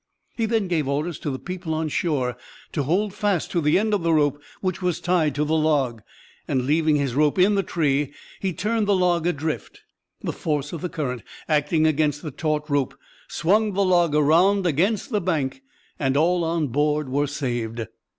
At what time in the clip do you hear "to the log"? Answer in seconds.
5.35-6.01